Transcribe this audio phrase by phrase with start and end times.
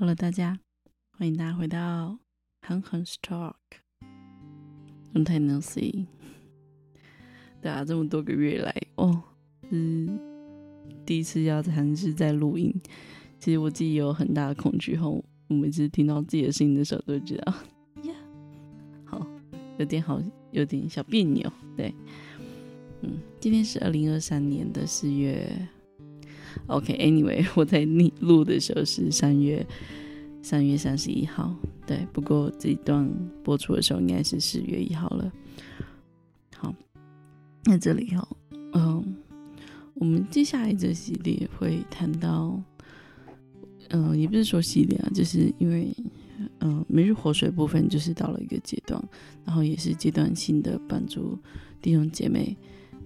[0.00, 0.56] Hello，大家，
[1.10, 2.16] 欢迎大家回到
[2.62, 3.56] 狠狠 Talk。
[5.12, 6.06] long time no see。
[7.60, 9.20] 对啊，这么多个月来，哦，
[9.68, 10.08] 是
[11.04, 12.72] 第一次要尝试在录音。
[13.40, 17.52] 其实我自己有很大的恐惧，后我每次听到自己的声音的时候，都知道，
[18.04, 18.14] 呀，
[19.04, 19.26] 好，
[19.78, 20.22] 有点好，
[20.52, 21.52] 有点小别扭。
[21.76, 21.92] 对，
[23.02, 25.68] 嗯，今天是二零二三年的四月。
[26.66, 29.66] OK，Anyway， 我在你录的时候是三月
[30.42, 31.54] 三月三十一号，
[31.86, 32.06] 对。
[32.12, 33.08] 不过这一段
[33.42, 35.32] 播出的时候应该是四月一号了。
[36.56, 36.74] 好，
[37.64, 38.28] 那这里哦，
[38.72, 39.16] 嗯，
[39.94, 42.60] 我们接下来这系列会谈到，
[43.90, 45.94] 嗯，也不是说系列啊，就是因为，
[46.60, 49.02] 嗯，每日活水部分就是到了一个阶段，
[49.44, 51.38] 然后也是阶段性的帮助
[51.80, 52.56] 弟兄姐妹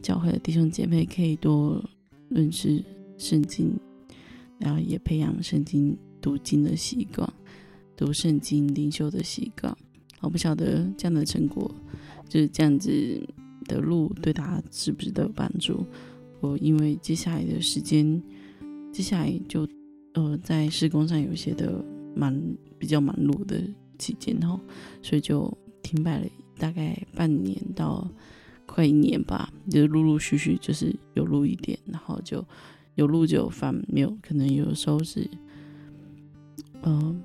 [0.00, 1.82] 教会的弟兄姐妹可以多
[2.28, 2.82] 认识。
[3.18, 3.78] 圣经，
[4.58, 7.32] 然后也培养圣经读经的习惯，
[7.96, 9.76] 读圣经灵修的习惯。
[10.20, 11.72] 我不晓得这样的成果，
[12.28, 12.90] 就是这样子
[13.64, 15.84] 的路，对他是不是都有帮助？
[16.40, 18.22] 我因为接下来的时间，
[18.92, 19.68] 接下来就
[20.14, 22.40] 呃在施工上有一些的忙，
[22.78, 23.60] 比较忙碌的
[23.98, 24.60] 期间哈，
[25.02, 26.26] 所以就停摆了
[26.58, 28.08] 大概半年到
[28.64, 32.44] 快一年吧，就陆陆续续就是有录一点，然后就。
[32.94, 35.26] 有路就有饭，没有可能有的时候是，
[36.82, 37.22] 嗯，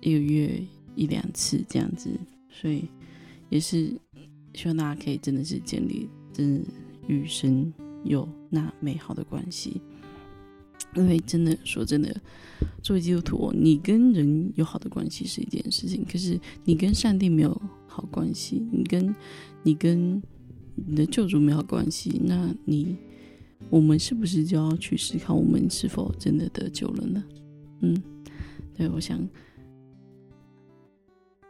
[0.00, 0.62] 一个月
[0.94, 2.08] 一两次这样子，
[2.48, 2.84] 所以
[3.50, 3.92] 也是
[4.54, 6.64] 希望大家可以真的是建立真
[7.08, 7.72] 与神
[8.04, 9.80] 有那美好的关系，
[10.94, 12.14] 因为真的说真的，
[12.84, 19.12] 作为基督徒，你跟人有好的关系是一件事情，可是你跟上帝没有好关系，你跟
[19.64, 20.22] 你跟
[20.74, 22.96] 你的救主没有关系，那你。
[23.70, 27.24] 我们是不是就要去思考，我们是否真的得救了呢？
[27.80, 28.02] 嗯，
[28.74, 29.18] 对，我想，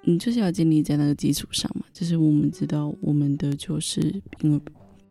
[0.04, 1.84] 嗯，就是要建立在那个基础上嘛。
[1.92, 4.00] 就是我们知道，我们的救是
[4.42, 4.60] 因为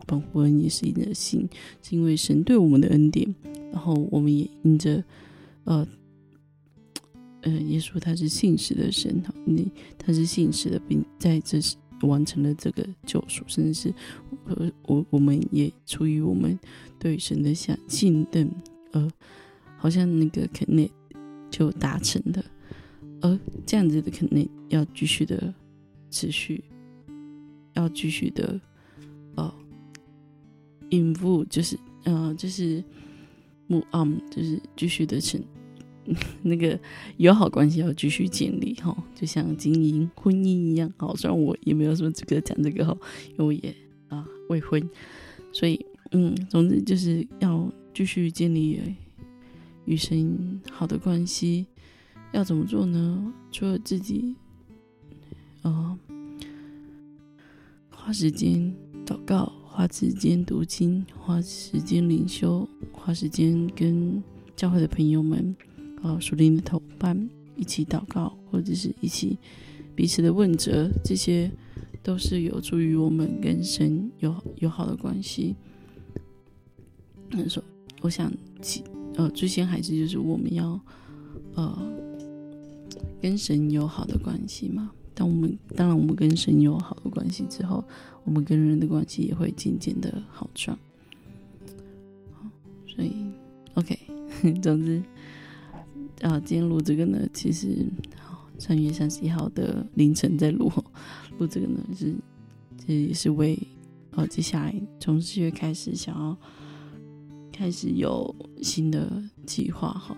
[0.06, 1.48] 本乎恩也是因着信，
[1.82, 3.34] 是因为神对我们的恩典，
[3.72, 5.04] 然后我们也因着，
[5.66, 5.88] 呃，
[7.42, 11.76] 呃，耶稣他是信实的神，你他是信实的，并在这是。
[12.02, 13.94] 完成了这个救赎，甚至是
[14.46, 16.58] 我，我我们也出于我们
[17.00, 18.50] 对神的相信任，
[18.92, 19.10] 呃，
[19.78, 20.92] 好像那个肯内
[21.50, 22.44] 就达成的，
[23.22, 25.54] 而这样子的肯内要继续的
[26.10, 26.64] 持续，
[27.74, 28.60] 要继续的
[29.36, 29.54] 呃，
[30.90, 32.84] 应付就是呃就是
[33.68, 35.42] move on 就是继续的成。
[36.44, 36.80] 那个
[37.18, 40.92] 友好关系要继续建立哈，就像经营婚姻一样。
[40.98, 42.98] 好，虽然我也没有什么资格讲这个哈，
[43.30, 43.76] 因为我也
[44.10, 44.88] 啊未婚，
[45.52, 48.80] 所以嗯，总之就是要继续建立
[49.86, 51.66] 与神好的关系。
[52.32, 53.34] 要怎么做呢？
[53.52, 54.36] 除了自己
[55.62, 55.98] 啊，
[57.90, 58.74] 花时间
[59.06, 64.22] 祷告，花时间读经，花时间灵修，花时间跟
[64.56, 65.56] 教会的朋友们。
[66.06, 69.40] 呃，属灵的同伴一起祷告，或者是一起
[69.96, 71.50] 彼此的问责，这些
[72.04, 75.56] 都是有助于我们跟神有友好的关系。
[77.32, 77.64] 那说，
[78.02, 78.84] 我想起
[79.16, 80.80] 呃，最先还是就是我们要
[81.56, 81.76] 呃
[83.20, 84.92] 跟神有好的关系嘛。
[85.16, 87.84] 当我们当然我们跟神有好的关系之后，
[88.24, 90.78] 我们跟人的关系也会渐渐的好转。
[92.32, 92.48] 好，
[92.86, 93.26] 所以
[93.74, 93.98] OK，
[94.62, 95.02] 总之。
[96.22, 97.86] 啊，今天录这个呢，其实
[98.58, 100.72] 三月三十一号的凌晨在录，
[101.38, 102.16] 录这个呢是，
[102.78, 103.60] 这也是为
[104.12, 106.38] 呃接下来从四月开始想要
[107.52, 110.18] 开始有新的计划哈，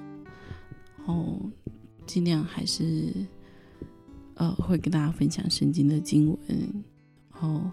[0.99, 1.41] 然后
[2.05, 3.11] 尽量还是
[4.35, 6.39] 呃会跟大家分享圣经的经文，
[7.33, 7.69] 然后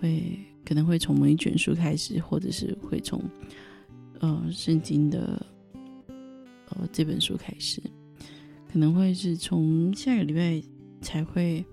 [0.00, 3.22] 会可能会从某一卷书开始，或者是会从
[4.18, 5.46] 呃圣经的。
[6.70, 7.80] 呃，这本书开始，
[8.70, 10.62] 可能会是从下个礼拜
[11.00, 11.64] 才会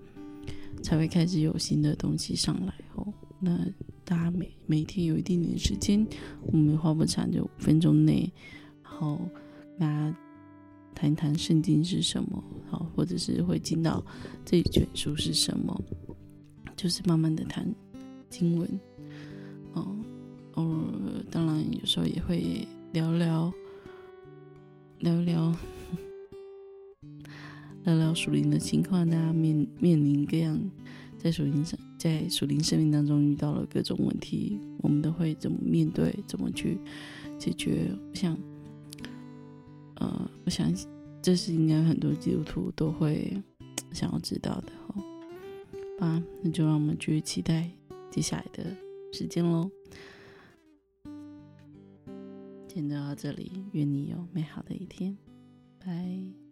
[0.81, 3.11] 才会开始有新的东西上来哦。
[3.39, 3.57] 那
[4.05, 6.05] 大家每每天有一定点时间，
[6.43, 8.31] 我们花不长，就五分钟内，
[8.83, 9.19] 然后
[9.79, 10.15] 大家
[10.93, 14.05] 谈一谈圣经是什么，好，或者是会进到
[14.45, 15.81] 这一卷书是什么，
[16.75, 17.67] 就是慢慢的谈
[18.29, 18.79] 经文，
[19.73, 19.95] 哦，
[20.53, 20.85] 哦，
[21.31, 23.51] 当然有时候也会聊聊。
[25.03, 25.53] 聊一聊，
[27.83, 30.57] 聊聊属灵的情况，大家面面临各样
[31.17, 36.77] 在属灵上在属灵生命当中遇到了各种问题，我们都会怎么面对，怎么去
[37.37, 37.91] 解决？
[38.11, 38.37] 我想，
[39.95, 40.73] 呃，我想
[41.21, 43.35] 这是应该很多基督徒都会
[43.91, 45.03] 想要知道的哦。
[45.99, 47.69] 啊，那就让我们继续期待
[48.09, 48.73] 接下来的
[49.11, 49.69] 时间喽。
[52.73, 55.15] 今天就到这里愿你有美好的一天。
[55.79, 56.42] 拜。